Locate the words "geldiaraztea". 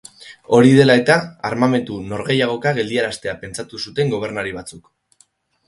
2.79-3.37